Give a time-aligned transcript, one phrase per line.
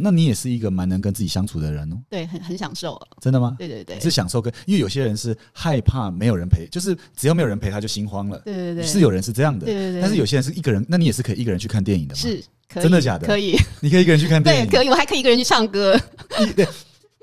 [0.00, 3.00] 那你也是一个蛮能跟自己相处的人哦，对，很很享受。
[3.20, 3.54] 真的吗？
[3.58, 8.38] 对对对，是享受跟，因为有些人是害怕没有人陪，就是只要没有人陪他就心慌了。
[8.44, 9.66] 对对对，是有人是这样的。
[9.66, 12.20] 对对对，但是有些人是一个人，那你也是可以一个人去看电影的吗？
[12.20, 12.42] 是，
[12.74, 13.26] 真的假的？
[13.26, 15.98] 可以，你可以一个人去看电影，对，可以，我还可以一个人去唱歌。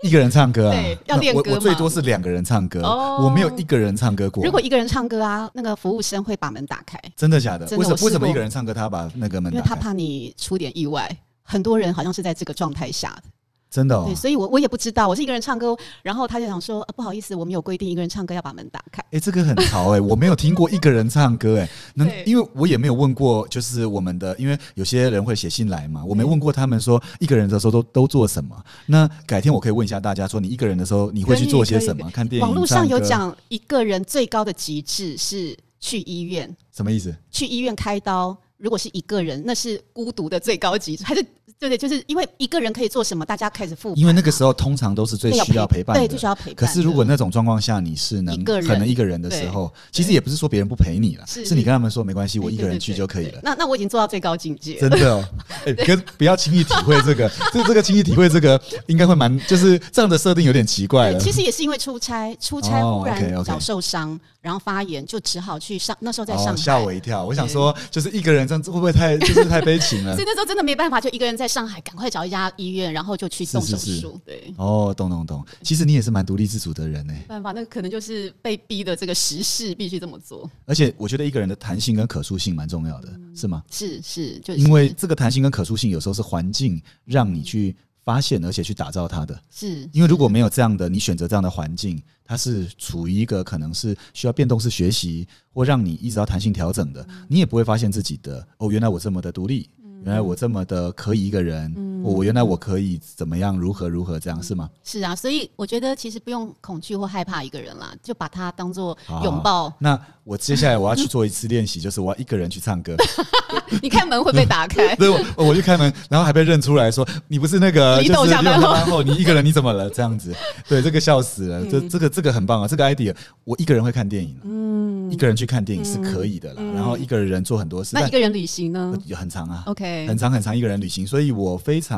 [0.04, 0.76] 一个人唱歌啊？
[0.76, 4.44] 对，要练歌我最多是两个人唱歌，我没有一个人唱歌过。
[4.44, 7.00] 如果一个人唱歌啊，那个服务生会把门打开。
[7.16, 7.66] 真的假的？
[7.78, 7.98] 为什么？
[8.04, 9.52] 为什么一个人唱歌，他把那个门？
[9.54, 11.10] 因为他怕你出点意外。
[11.46, 13.30] 很多人好像是在这个状态下的。
[13.68, 19.04] 真的，对，所以我我也不知道，我是一个人唱歌，然后他就想说，啊不好意思，我们有规定，一个人唱歌要把门打开。
[19.12, 28.56] 哎，这个很潮哎， 我没有听过一个人唱歌哎， 那因为我也没有问过，就是我们的，因为有些人会写信来嘛，我没问过他们说一个人的时候都都做什么。
[28.86, 32.10] 那改天我可以问一下大家，说你一个人的时候你会去做些什么？
[32.12, 37.14] 看电影、网络上有讲一个人最高的极致是去医院，什么意思？
[37.30, 41.26] 去医院开刀，如果是一个人，那是孤独的最高级，还是？
[41.60, 43.94] 对对，就是因为一个人可以做什么，大家开始付。
[43.96, 46.56] 因为那个时候通常都是最需要陪伴，对，最需要陪伴。
[46.56, 53.40] 可是如果那种状况下你是能可能一个人的时候，其实也不是说别人不陪你了，是你跟他们说没关系，我一个人去就可以了。
[53.42, 55.28] 那那我已经做到最高境界，真的。
[55.66, 61.20] 哎，跟不要轻易体会这个， 这这个轻易体会这个应该会蛮，就是这样的设定有点奇怪了。
[61.20, 65.96] 其实也是因为出差，出差忽然脚受伤，然后发炎，就只好去上。
[66.00, 67.26] 那时候在上海，吓我一跳。
[67.26, 70.14] 我想说，就是一个人这样子会不会太就是太悲情了？
[70.16, 72.26] 所以那时候真的没办法，就一个人在上海，赶快找。
[72.26, 74.20] 一家医院，然后就去动手术。
[74.26, 75.46] 对，哦，懂懂懂。
[75.62, 77.14] 其实你也是蛮独立自主的人呢。
[77.28, 80.50] 办法，那可能就是被逼的这个时事必须这么做。
[80.66, 83.64] 而且我觉得一个人的弹性跟可塑性蛮重要的，是吗？
[83.70, 89.40] 是是，就因为这个弹性跟可塑性有时候是环境让你去发现，而且去打造它的。
[89.52, 99.70] 是因为如果没有这样的，你选择这样的环境，它是处于一个可能是需要变动式学习，或让你一直要弹性调整的，你也不会发现自己的哦，原来我这么的独立。
[100.04, 101.74] 原来我这么的可以一个人，
[102.14, 103.58] 我原来我可以怎么样？
[103.58, 104.70] 如何如何这样是吗？
[104.84, 109.74] 是啊，所以我觉得其实不用恐惧或害怕一个人啦，就把它当做拥抱。
[109.80, 112.96] 那我接下来我要去做一次练习，就是我要一个人去唱歌。
[113.82, 114.96] 你开门会被打开？
[114.98, 119.90] 对，我我去开门，然后还被认出来说你不是那个 李董下班后，你一个人你怎么了？
[119.90, 120.34] 这样子，
[120.68, 121.66] 对，这个笑死了。
[121.66, 126.62] 这这个这个很棒啊，这个 idea，我一个人会看电影，嗯，一个人去看电影是可以的啦。
[126.74, 128.94] 然后一个人做很多事，那一个人旅行呢？
[129.16, 130.08] 很长啊，OK。
[130.08, 131.95] 很长很长一个人旅行，所以我非常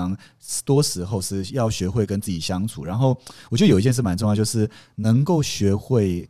[0.65, 2.83] 多时候是要学会跟自己相处。
[2.83, 3.17] 然后
[3.49, 6.29] 我觉得有一件事蛮重要，就是能够学会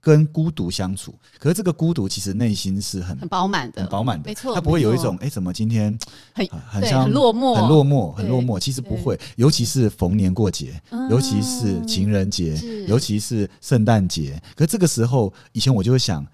[0.00, 1.14] 跟孤独相处。
[1.38, 4.54] 可是这个孤独其实内心是很很饱满的，很饱满的，没错。
[4.54, 5.98] 它不会有一种哎，怎么今天
[6.32, 8.58] 很很像很落寞，很落寞，很落寞。
[8.58, 10.80] 其实不会，尤其是逢年过节，
[11.10, 14.40] 尤其是情人节，尤其是圣诞节。
[14.56, 16.26] 可这个时候，以前我就会想。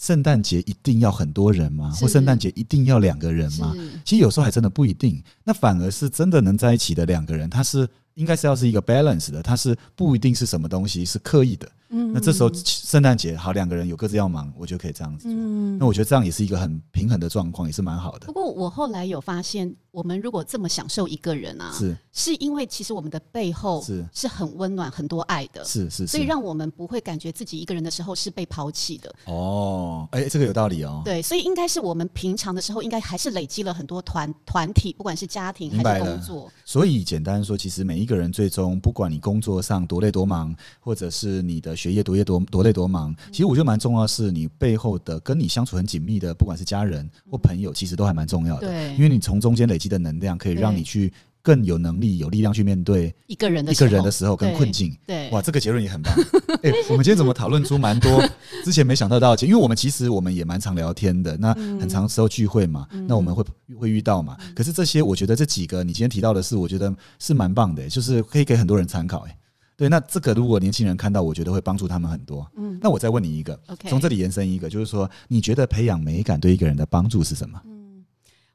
[0.00, 1.90] 圣诞节一定要很多人吗？
[2.00, 3.76] 或圣诞节一定要两个人吗？
[4.02, 5.22] 其实有时候还真的不一定。
[5.44, 11.70] 那反而是真的能在一起的两个人，他是应该是要是一个 balance 的，他是不一定是什么东西是刻意的。
[11.90, 15.32] 嗯，那这时候圣诞节好，两个人有各自要忙，我就可以这样子做。
[15.32, 18.26] 嗯，那我觉得这样也是一个很平衡的状况，也是蛮好的。
[18.26, 29.12] 不过我后来有发现，我们如果这么享受一个人啊，是是因为其实我们的背后是是很温暖、很多爱的，是是，所以让我们不会感觉自己一个人的时候是被抛弃的。
[29.24, 31.02] 哦，哎，这个有道理哦。
[31.04, 36.50] 对，所以应该是我们平常的时候，应该还是累积了很多团团体，不管是家庭还是工作。
[36.64, 42.60] 所以简单说，其实每一个人最终，不管你工作上多累多忙，或者是你的学业多业多多。
[42.60, 48.68] 累多忙，其实我觉得蛮重要的，是你背后的跟你相处很紧密的，不管是家人或朋友，其实都还蛮重要的。
[48.68, 54.94] 对，因为你从中间累积的能量，可以让你去更有能力、有力量去面对一个人的一个人的时候跟困境。
[55.06, 56.14] 对，哇，这个结论也很棒。
[56.62, 58.22] 哎，我们今天怎么讨论出蛮多
[58.62, 59.34] 之前没想到到？
[59.36, 63.42] 因为我们其实我们也蛮常聊天的，那很长时候聚会嘛，那我们会
[63.74, 64.36] 会遇到嘛。
[64.54, 69.20] 可是这些，我觉得这几个你今天提到的是，我觉得是蛮棒的，就是可以给很多人参考。
[69.20, 69.36] 哎。
[69.80, 72.46] 对，那这个如果年轻人看到，我觉得会帮助他们很多。
[72.54, 73.58] 嗯，那我再问你一个，
[73.88, 77.58] 从这里延伸一个，就是说，你觉得培养美感对一个人的帮助是什么？
[77.64, 78.04] 嗯，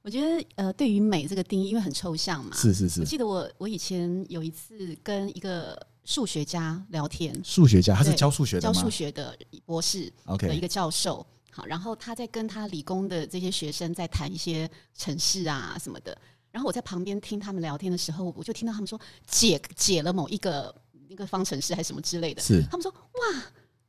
[0.04, 2.56] 我觉得呃，对于美这个定义，因为很抽象嘛。
[2.56, 3.00] 是是是。
[3.00, 9.36] 我记得我我以前有一次跟一个数学家聊天，数学家他是教数学的教数学的
[9.66, 11.26] 博士，OK 的一个教授。
[11.50, 16.16] 好，然后他在跟他理工的这些学生在谈一些城市啊什么的。
[16.52, 20.72] 然后我在旁边听他们聊天的时候，我就听到他们说解解了某一个。
[21.16, 22.62] 一个方程式还是什么之类的，是。
[22.70, 23.44] 他们说哇，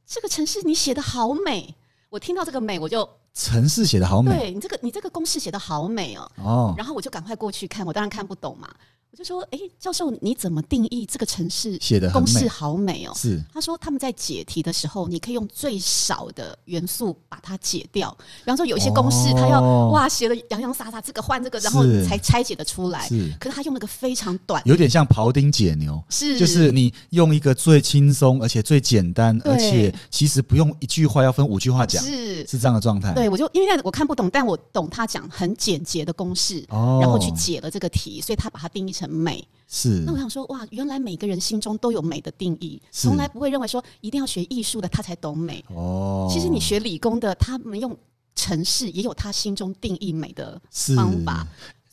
[0.07, 1.75] 这个城市你写的好美，
[2.09, 8.73] 我听到这个美我就城市写的好美，对你这个你这个公式写的好美哦，哦，然后我就赶快过去看，我当然看不懂嘛。
[9.17, 13.13] 我就说，哎，教授，你怎么定义这个城市写的公式好美哦？
[13.17, 18.15] 是，他说他们在解题的时候，你可以用最少的元素把它解掉。
[18.45, 23.09] 比方说，有一些公式，他要哇写的洋洋洒洒，这个换这个，然后才拆解的出来。
[23.09, 32.47] 是，可是他用了个非常短，有点像庖丁解牛，是，就是你用一个最轻松而且最简单，而且其实不用一句话要分五句话讲，是。
[32.47, 33.15] 是这样的状态。
[33.15, 39.47] 对，我就因为我看不懂，但我懂他讲很简洁的公式，然后去解了这个题，所以他把它定义成美。
[39.69, 45.65] 是，那我想说，哇，原来每个人心中都有美的定义，从来不会认为说一定要学艺术的他才懂美。
[45.69, 47.97] 哦，其实你学理工的，他们用
[48.37, 50.61] 城市也有他心中定义美的
[50.95, 51.45] 方法。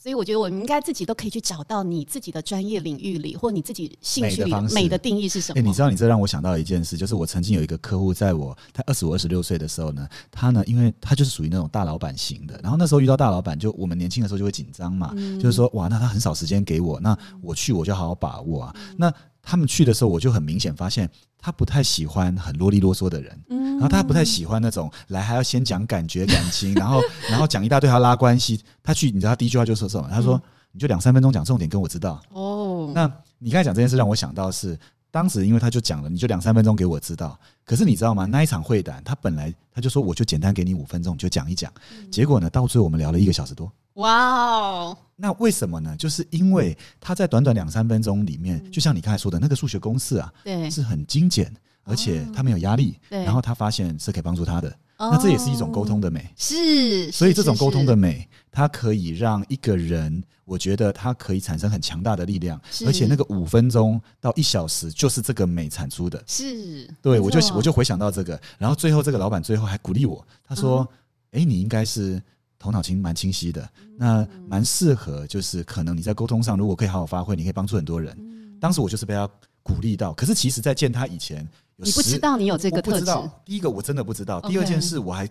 [0.03, 5.57] 所以我觉得我们应该自己都可以去找到你自己的专业领域里，或你自己兴趣里美的定义是什么？
[5.57, 18.75] 哎，你知道，你这让我想到一件事，就是我曾经有一个客户，在我他二十五、二十六岁的时候呢，他呢，因为他就是属于那种大老板型的，然后那时候遇到大老板，就我们年轻的时候就会紧张嘛，就是说，哇，那他很少时间给我，那我去我就好好把握啊。
[18.97, 19.09] 那
[19.43, 21.07] 他们去的时候，我就很明显发现。
[21.45, 28.63] 他不太喜欢很啰里啰嗦的人，然后他不太喜欢那种来还要先讲感觉感情，然后 然后讲一大堆要拉关系。
[28.81, 30.07] 他去，你知道他第一句话就说什么？
[30.09, 30.41] 他说
[30.71, 34.79] ：“你就两三分钟讲重点，跟我知道。”哦，那你刚才讲这件事让我想到是，
[35.11, 37.37] 当时因为他就讲了，你就两三分钟给我知道。
[37.65, 38.23] 可是你知道吗？
[38.25, 41.69] 那一场会谈，他本来他就说我就简单给你五分钟，就讲一讲。
[42.09, 43.69] 结果呢，到最后我们聊了一个小时多。
[43.95, 44.97] 哇哦！
[45.15, 45.95] 那为什么呢？
[45.95, 51.53] 就是因为他在短短两三分钟里面，就像你刚才说的那个数学公式啊，对，是很精简，
[51.83, 53.23] 而且他没有压力，对。
[53.23, 57.11] 然后他发现是可以帮助他的，那这也是一种沟通的美，是。
[57.11, 66.89] 所以这种沟通的美，它可以让一个人，我觉得它可以产生很强大的力量，而且那个五分钟到一小时就是这个美产出的，是。
[67.03, 70.87] 对，我就我就回想到这个，然后最后这个老板最后还鼓励我，他说
[71.31, 72.19] ：“哎，你应该是。”
[72.63, 78.17] 头脑清蛮清晰的，那蛮适合，就是可能你在沟通上，如果可以好好发挥，你可以帮助很多人。
[78.57, 79.29] 当时我就是被他
[79.61, 81.45] 鼓励到，可是其实，在见他以前，
[81.75, 83.11] 你不知道你有这个特质。
[83.43, 85.29] 第一个我真的不知道，第二件事我还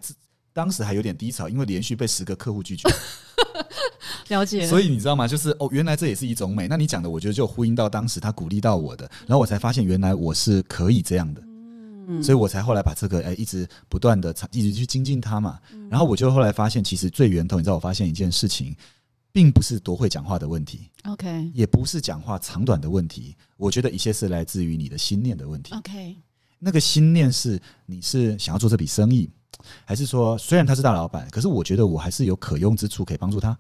[0.53, 2.87] 当时还有点低潮，因为连续被十个客户拒绝。
[4.29, 4.67] 了解。
[4.67, 5.27] 所以你知道吗？
[5.27, 6.69] 就是哦，原来这也是一种美。
[6.69, 11.43] 那你讲的，我觉得就呼应到当时他鼓励到我的，然后我才发现原来我是可以这样的。
[12.23, 18.75] 所以我才后来把这个哎一直不断的一直去精进它嘛，然后我就后来发现，其实最源头，你知道，我发现一件事情，
[19.31, 26.17] 并不是多会讲话的问题，OK，也不是讲话长短的问题，我觉得一切是来自于你的心念的问题，OK，
[26.59, 29.31] 那个心念是你是想要做这笔生意，
[29.85, 33.57] 还是说虽然他是大老板，可是我觉得我还是有可用之处可以帮助他，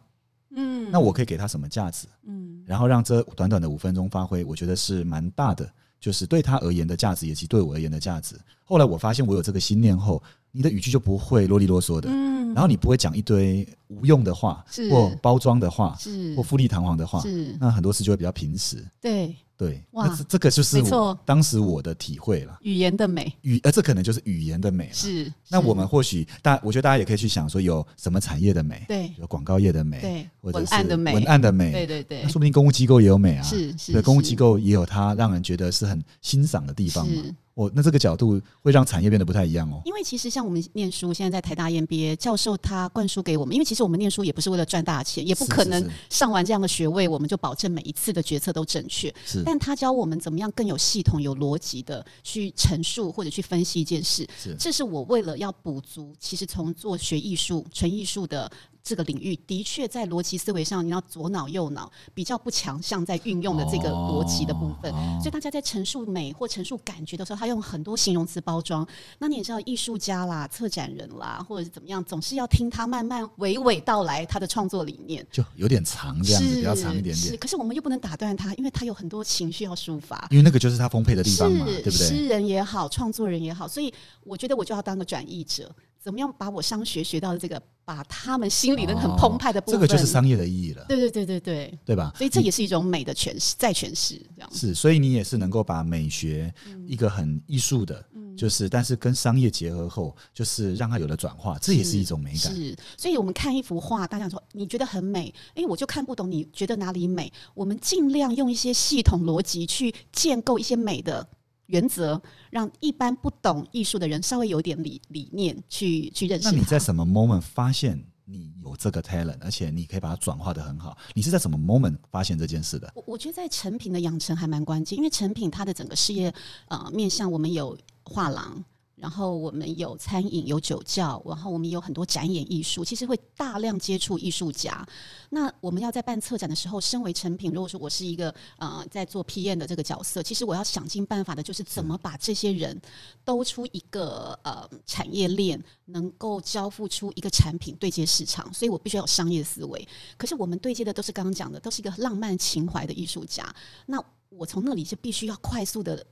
[0.56, 5.72] 嗯，那我可以给他什么价值，嗯，然后让这短短的五分钟发挥，我觉得是蛮大的。
[6.02, 8.34] 就是对他而言的价值，以及对我而言的价值。
[8.64, 10.20] 后来我发现我有这个心念后，
[10.52, 16.34] 你的语句就不会啰里啰嗦的，嗯，然后你不会讲一堆无用的话，或包装的话，是。
[16.36, 17.56] 或富丽堂皇的话，是。
[17.58, 19.34] 那很多事就会比较平实，对。
[19.54, 22.58] 对，哇，这个就是我当时我的体会了。
[22.62, 24.92] 语言的美，语呃，这可能就是语言的美了。
[24.92, 28.84] 是，那我们或许大，我觉得大家也可以去想说，有什么产业的美？
[28.88, 32.22] 对，有广告业的美，对，文案的美，文案的美，对对对。
[32.22, 37.22] 那说不定公务机构也有美啊，是是，对，公务机构也有它让人觉得是很欣赏的地方嘛。
[37.54, 39.80] 哦，那这个角度会让产业变得不太一样哦。
[39.84, 49.14] 因为其实像我们念书，现在在台大 EMBA 教授他灌输给我们，因为其实我们念书也不是为了赚大钱，也不可能上完这样的学位我们就保证每一次的决策都正确。
[49.26, 54.26] 是，但他教我们怎么样更有系统、有逻辑的去陈述或者去分析一件事。
[54.38, 58.50] 是，这是我为了要补足，其实从做学艺术、纯艺术的。
[58.82, 68.86] 这个领域的确在逻辑思维上，你要左脑右脑比较不强项在运用的这个逻辑的部分，所以大家在陈述美或陈述感觉的时候，他用很多形容词包装。
[69.18, 77.36] 那你也知道，艺术家啦、策展人啦，或者是怎么样，总是要听他慢慢娓娓道来他的创作理念，就有点长这样子，比较长一点点。
[77.36, 81.92] 可是我们又不能打断他，因为他有很多情绪要抒发，因为那个就是他丰沛的地方嘛，对不对？
[81.92, 83.92] 诗人也好，创作人也好，所以
[84.24, 85.72] 我觉得我就要当个转译者。
[86.02, 90.84] 怎么样把我商学学到的这个，把他们心里的很澎湃的部分，这个就是商业的意义了。
[90.88, 92.12] 对对对对对，对吧？
[92.16, 94.50] 所以这也是一种美的诠释，再诠释这样。
[94.52, 96.52] 是，所以你也是能够把美学
[96.88, 98.04] 一个很艺术的，
[98.36, 102.52] 就是但是跟商业结合后，就是让它有了转化，这也是一种美感。
[102.52, 107.32] 是，所以我们看一幅画，大家说你觉得很美，哎，我就看不懂，你觉得哪里美？
[107.54, 111.28] 我们尽量用一些系统逻辑去建构一些美的。
[111.66, 116.50] 原则让一般不懂艺术的人稍微有点理理念去去认识。
[116.50, 120.96] 那你在什么 moment 发现你有这个 talent，而且你可以把它转化的很好？
[121.14, 122.90] 你是在什么 moment 发现这件事的？
[122.94, 126.32] 我我觉得在成品的养成还蛮关键，因为成品它的整个事业
[126.68, 128.64] 呃面向我们有画廊。
[129.02, 134.86] 然后我们有餐饮，有酒窖，然后我们有很多展演艺术，其实会大量接触艺术家。
[135.30, 142.80] 那我们要在办策展的时候，身为成品，如果说我是一个呃在做 PM 的这个角色，其实我要想尽办法的，就是怎么把这些人
[143.24, 148.54] 兜出一个呃产业链，能够交付出一个产品对接市场。
[148.54, 149.88] 所以我必须要有商业思维。
[150.16, 153.52] 可是我们对接的都是刚刚讲的，都是一个浪漫情怀的艺术家。
[153.86, 156.06] 那我从那里就必须要快速的。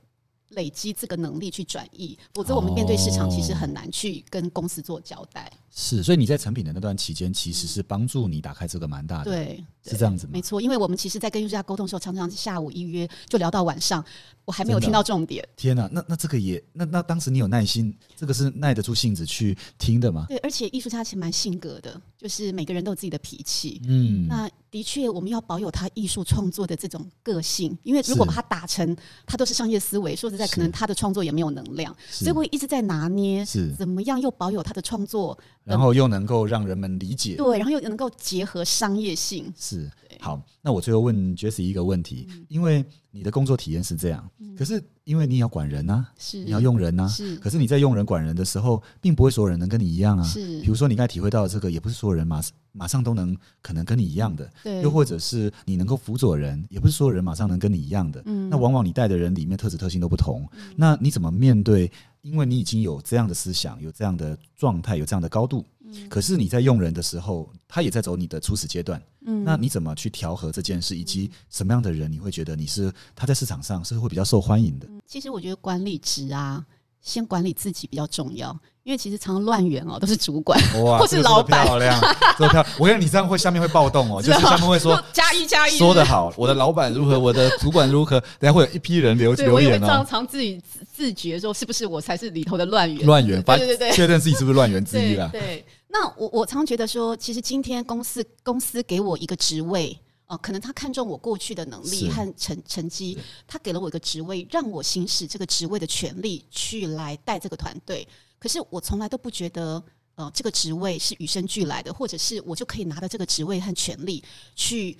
[0.51, 5.51] 累积这个能力去转移，否则我们面对市场其实很难去跟公司做交代。
[5.73, 10.31] 是，所以你在成品的那段期间，其实是帮助你打开这个蛮大的，对，是这样子吗？
[10.33, 14.03] 没错，因为我们其实，在跟艺术家沟通的时候，常常下午一约就聊到晚上，
[14.43, 15.47] 我还没有听到重点。
[15.55, 20.25] 天哪，那那这个也，那那当时你有耐心，这个是耐得住性子去听的吗？
[20.27, 23.81] 对，而且艺术家其实蛮性格的，就是每个人都有自己的脾气。
[23.87, 28.93] 嗯，那的确我们要保有他艺术创作的这种个性，因为如果把他打成
[29.25, 35.37] 他都是商业思维，说实在，可能他的创作也没有能量，所以我一直在拿捏，是怎么样又保有他的创作。
[35.63, 39.89] 然后又能够让人们理解，对，然后又能够结合商业性，是
[40.19, 40.41] 好。
[40.61, 47.35] 那我最后问 Jessie 一个问题，因为你的工作体验是这样，可是因为你要管人啊，是你要用人啊，是。
[47.37, 50.23] 可是你在用人管人的时候，并不会所有人能跟你一样啊。
[50.23, 52.41] 是，比如说你刚才体会到这个，也不是所有人马
[52.71, 54.81] 马上都能可能跟你一样的，对。
[54.81, 58.21] 又或者是你能够辅佐人，也不是所有人马上能跟你一样的。
[58.25, 58.49] 嗯。
[58.49, 61.91] 那往往你带的人里面特质特性都不同，那你怎么面对？
[62.21, 65.65] 因为你已经有这样的思想，有这样的状态，有这样的高度。
[66.09, 69.01] 可是你在用人的时候，他也在走你的初始阶段。
[69.25, 74.87] 嗯，那你怎么去调和这件事，以及什么样的人你会觉得你是他在市场上是会比较受欢迎的？
[75.05, 76.65] 其实我觉得管理职啊，
[77.01, 78.57] 先管理自己比较重要。
[78.83, 81.65] 因为其实常常乱源哦，都是主管 或是老板。
[81.65, 81.99] 漂亮，
[82.37, 82.65] 这么漂亮！
[82.79, 89.87] 我跟你这样会下面会暴动哦， 就是下面会说 加一加一，说的好，我的老板如何，我的主管如何，等下会有一批人留留言哦。
[89.87, 90.61] 常常自己
[90.91, 93.05] 自觉说，是不是我才是里头的乱源？
[93.05, 95.29] 乱源，对对对，确认自己是不是乱源之一了。
[95.29, 99.97] 对，那我我常觉得说，其实今天公司公司给我一个职位。
[100.27, 108.07] 哦，可能他看中我过去的能力和成成绩，他给了我一个职位，让我行使这个职位的权利去来带这个团队。
[108.41, 109.81] 可是我从来都不觉得，
[110.15, 114.23] 呃，这个职位是与生俱来的，或者是我就可以拿着这个职位和权利
[114.55, 114.97] 去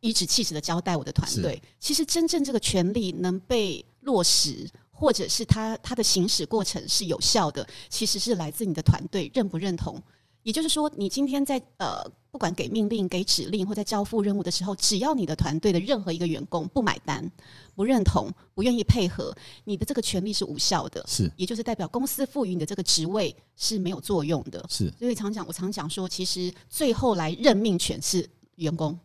[0.00, 1.62] 颐指气使的交代我的团队。
[1.78, 10.02] 其实真正这个权利能被落实，或者是他他的行使过程是有效的，其实是来自你的团队认不认同。
[10.42, 17.30] 也就是说，你今天在呃，不管给命令、给指令或在交付任务的时候，只要你的团队的任何一个员工不买单、
[17.74, 21.04] 不认同、不愿意配合，你的这个权利是无效的。
[21.06, 24.64] 是，也就是代表公司赋予你的这个职位是没有作用的。
[24.68, 28.98] 是，所以常讲，我常讲说，其实最后来任命权是员工。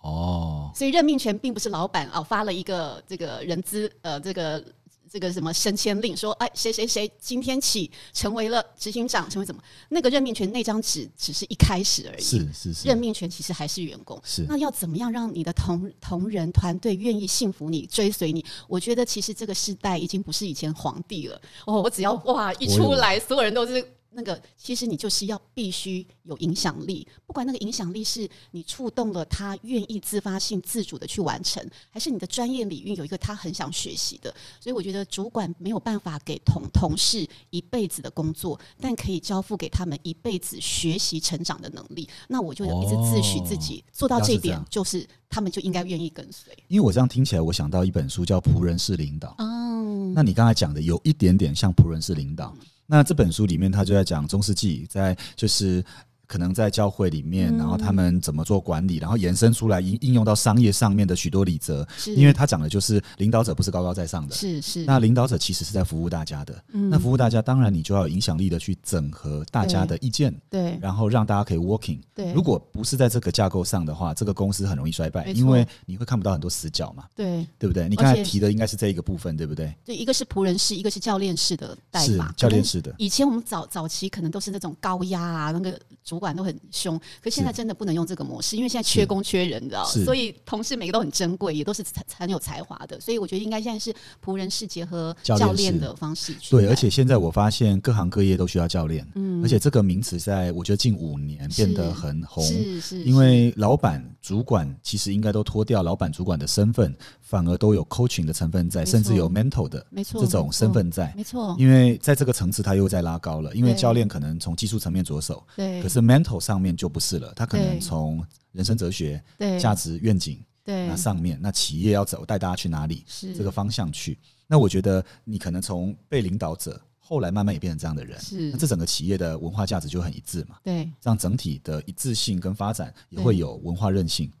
[0.00, 4.64] 哦，所以任命权并不是老板哦发了一个这个人资呃这个。
[5.10, 9.62] 这个什么升迁令说，哎，谁谁谁今天起成为了执行长，成为怎么？
[9.88, 12.22] 那个任命权那张纸只是一开始而已。
[12.22, 14.20] 是是是，任命权其实还是员工。
[14.24, 18.44] 是，那要怎么样让你的同同仁团队愿意信服你、追随你？
[18.66, 21.40] 我觉得其实这个时代已经不是以前皇帝了。
[21.66, 23.84] 哦，我只要哇一出来，所有人都是。
[24.10, 34.34] 那个其实你就是要必须有影响力，不管那个影响力是你触动了他愿意自发性自主的去完成，还是你的专业领域有一个他很想学习的。
[34.58, 42.08] 所以我觉得主管没有办法给同同事一辈子的工作，但可以交付给他们一辈子学习成长的能力。
[42.28, 46.52] 那我就一直自诩自己做到这一点，就是他们就应该愿意跟随。
[46.68, 49.28] 因为我这样听起来，我想到一本书叫《仆人式领导》。
[49.44, 52.56] 哦，那你刚才讲的有一点点像仆人式领导。
[52.90, 55.84] 那这本书里面，他就在讲中世纪，在就是。
[56.28, 61.84] 可能在教会里面，然后他们怎么做管理，然后延伸出来应应用到商业上面的许多理则。
[62.14, 64.84] 因为他讲的就是领导者不是高高在上的，是是。
[64.84, 66.62] 那领导者其实是在服务大家的。
[66.70, 71.98] 那服务大家，当然你就要有影响力的去整合大家的意见，对，然后让大家可以 working。
[72.14, 77.04] 对，如果不是在这个架构上的话，这个公司很容易衰败，因为你会看不到很多死角嘛。
[77.16, 77.88] 对，对不对？
[77.88, 79.74] 你刚才提的应该是这一个部分，对不对？
[79.84, 82.30] 对，一个是仆人式，一个是教练式的代码。
[82.36, 82.94] 教练式的。
[82.98, 86.98] 以前我们早早期可能都是那种高压啊，那个主管都很凶。
[87.22, 91.84] 可现在真的不能用这个模式，因为现在缺工缺人，你知道，所以同事每个都很珍贵，也都是
[92.16, 93.00] 很有才华的。
[93.00, 93.94] 所以我觉得应该现在是
[94.24, 96.34] 仆人式结合教练的方式。
[96.50, 106.94] 对，而且现在我发现各行各业都需要教练，嗯，而且这个名词在我觉得近五年变得很红，是是，因为老板、主管其实应该都脱掉老板、主管的身份，
[107.28, 111.54] 反而都有 coaching 的成分在，甚至有 mental 的，没错，这种身份在，没错。
[111.58, 116.88] 因为在这个层次，他又在拉高了，因为教练可能从技术层面着手，对，可是 mental 上面就。
[116.88, 123.04] 不是了，他可能从人生哲学、对价值愿景对那上面，那企业要走，带大家去哪里？
[123.06, 124.18] 是这个方向去。
[124.46, 130.56] 那我觉得你可能从被领导者后来慢慢也变成这样的人，是那这整个企业的文化价值就很一致嘛。
[130.64, 134.32] 对，这样整体的一致性跟发展也会有文化韧性，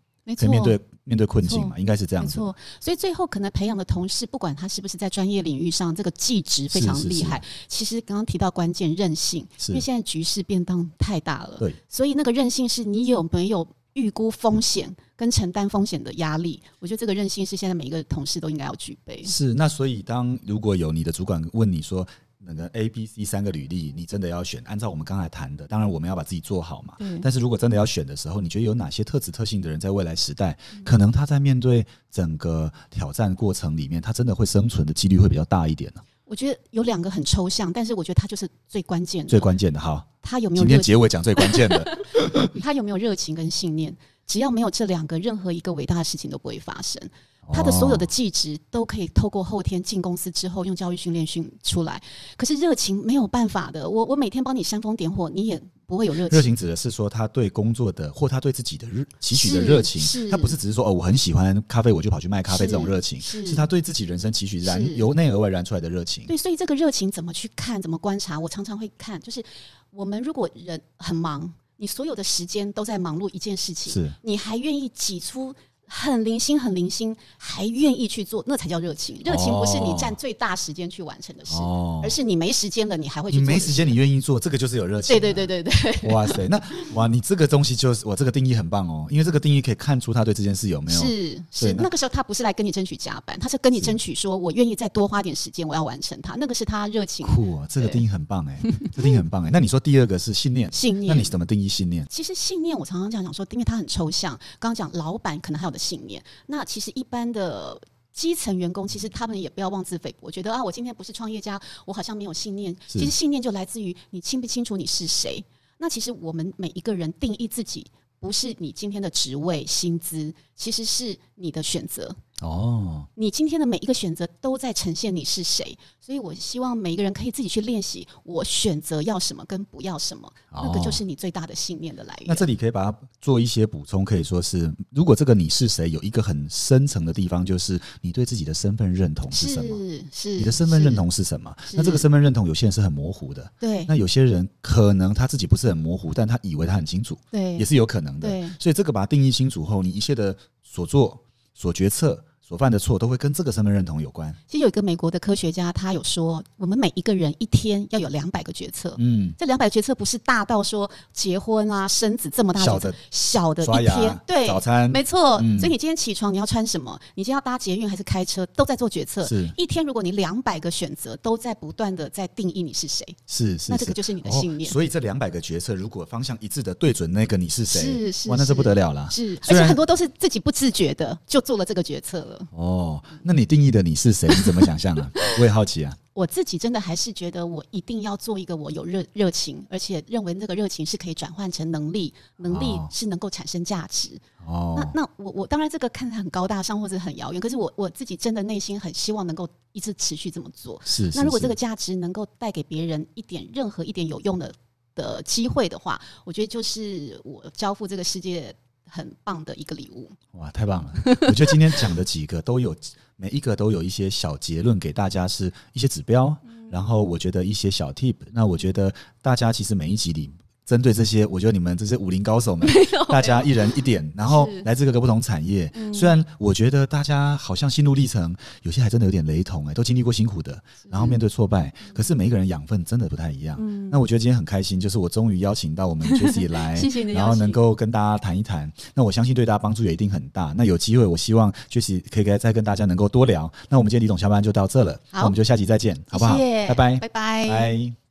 [0.48, 2.38] 面对面对困境嘛，应该是这样子。
[2.38, 16.62] 没错，所以最后可能培养的同事，不管他是不是在专业领域上这个技职非常厉害，其实刚刚提到关键韧性，因为现在局势变动太大了，对，所以那个韧性是你有没有预估风险跟承担风险的压力？
[16.78, 19.22] 我觉得这个韧性是现在每一个同事都应该要具备。
[19.24, 22.06] 是，那所以当如果有你的主管问你说。
[22.38, 24.62] 那个 A、B、C 三个履历，你真的要选？
[24.64, 26.96] 按照我们刚才谈的，当然我们要把自己做好嘛。
[27.20, 36.00] 但是如果真的要选的时候，你觉得有哪些特质特性的人，在未来时代，可能他在面对整个挑战过程里面，他真的会生存的几率会比较大一点呢？
[36.24, 39.28] 我觉得有两个很抽象，但是我觉得他就是最关键的。
[39.28, 40.62] 最关键的哈，他有没有？
[40.62, 41.98] 今天结尾讲最关键的，
[42.60, 43.94] 他有没有热情跟信念？
[44.26, 47.02] 只要没有这两个，任何一个伟大的事情都不会发生。
[47.52, 52.02] 他的所有的技职都可以透过后天进公司之后用教育训练训出来，
[52.36, 53.88] 可是热情没有办法的。
[53.88, 56.36] 我我每天帮你煽风点火，你也不会有热情。
[56.36, 66.26] 热情指的是说他对工作的或他对自己的热期许的热情，他不是只是说哦我很喜欢咖啡我就跑去卖咖啡这种热情，是他对自己人生期许燃由内而外燃出来的热情。
[66.26, 68.38] 对，所以这个热情怎么去看，怎么观察？
[68.38, 69.42] 我常常会看，就是
[69.90, 75.54] 我们如果人很忙，你所有的时间都在忙碌一件事情，是你还愿意挤出。
[75.88, 79.20] 很零星，很零星，还愿意去做，那才叫热情。
[79.24, 81.56] 热情不是你占最大时间去完成的事，
[82.02, 83.38] 而是你没时间了，你还会去。
[83.38, 85.18] 你没时间，你愿意做，这个就是有热情。
[85.18, 86.12] 对对对对对。
[86.12, 86.60] 哇塞，那
[86.94, 91.72] 哇，你这个东西就是我这个定义很棒哦，因为这个定义可以看出他对这件事有没有是是。
[91.72, 96.34] 那个时候他不是来跟你争取加班，他是跟你争取说我愿意再多花点时间，我要完成它。
[96.36, 97.26] 那个是他热情。
[97.26, 98.58] 酷啊，这个定义很棒哎，
[98.94, 99.50] 这定义很棒哎。
[99.52, 102.06] 那你说第二个是信念，信念，那你怎么定义信念？
[102.10, 104.38] 其实信念我常常这样讲说，因为它很抽象。
[104.58, 106.58] 刚刚讲老板可能还有的信念，那。
[106.58, 107.80] 那其实一般的
[108.12, 111.56] 基层员工，其实他们也不要妄自菲薄，觉得啊，我今天不是创业家，
[111.86, 112.76] 我好像没有信念。
[112.88, 115.40] 其实信念就来自于你清不清楚你是谁。
[115.76, 117.86] 那其实我们每一个人定义自己，
[118.18, 122.12] 不是你今天的职位、薪资，其实是你的选择。
[122.40, 132.28] 哦，你今天的每一个选择都在呈现你是谁，所以我希望每一个人可以自己去练习，我选择要什么跟不要什么，那个就是你最大的信念的来源。
[132.28, 139.76] 那这里可以把它做一些补充，可以说是，如果这个你是谁，有一个很深层的地方，就是你对自己的身份认同是什么？
[140.12, 141.52] 是你的身份认同是什么？
[141.74, 143.84] 那这个身份认同有些人是很模糊的，对。
[143.86, 148.28] 那有些人可能他自己不是很模糊，但他以为他很清楚，对，也是有可能的。
[148.28, 151.20] 对，所以这个把它定义清楚后，你一切的所做
[151.52, 152.24] 所决策。
[152.48, 154.34] 所犯的错都会跟这个身份认同有关。
[154.46, 158.94] 其实有一个美国的科学家，他有说，我们每一个人一天要有两百个决策。
[158.96, 165.38] 嗯，这两百个决策不是大到说结婚啊、生子这么大的，小的一天，对，早餐，没错。
[165.58, 166.98] 所以你今天起床你要穿什么？
[167.14, 168.46] 你今天要搭捷运还是开车？
[168.56, 169.26] 都在做决策。
[169.26, 174.70] 是，一天如果你两百个选择都在不断的在定义你是谁，是是，那这个就是你的信念。
[174.70, 179.06] 所以这两百个决策如果方向一致的对准那个你是谁，是是，哇，那这不得了了。
[179.10, 182.37] 是，而且很多都是自己不自觉的就做了这个决策了。
[182.52, 183.02] 哦。
[183.22, 184.28] 那你定义的你是谁？
[184.28, 185.10] 你怎么想象啊？
[185.40, 185.96] 我也好奇啊。
[186.14, 194.18] 我自己真的还是觉得，我一定要做一个我有热热情，而且认为这个热情是可以转换成能力，能力是能够产生价值。
[194.44, 200.80] 哦，那那我我当然这个看起来很高大上或者很遥远，可是我我自己真的内心很希望能够一直持续这么做。
[200.84, 204.52] 是，那如果这个价值能够带给别人一点任何一点有用的
[204.96, 208.52] 的机会的话，我觉得就是我交付这个世界。
[208.88, 210.92] 很棒的一个礼物，哇，太棒了！
[211.22, 212.74] 我觉得今天讲的几个都有，
[213.16, 216.34] 每一个都有一些小结论给大家，是一些指标，
[216.70, 218.16] 然后我觉得一些小 tip。
[218.32, 220.30] 那我觉得大家其实每一集里。
[220.68, 222.68] 针对这些，我觉得你们这些武林高手们，
[223.08, 225.72] 大家一人一点，然后来自各个不同产业。
[225.94, 233.58] 虽然我觉得大家好像心路历程有些还真的有点雷同，哎，都经历过辛苦的，然后面对挫败，可是每一个人养分真的不太一样。
[233.90, 238.70] 那我觉得今天很开心，就是我终于邀请到我们 Jessie 来，谢谢，然后能够跟大家谈一谈。
[238.92, 240.52] 那我相信对大家帮助也一定很大。
[240.54, 243.50] 那有机会，我希望 Jessie 可以再跟大家能够多聊。
[243.70, 246.36] 那我们今天李总下班就到这了，那我们就下集再见，好不好？
[246.36, 247.48] 拜拜，拜拜。
[247.48, 248.07] 拜。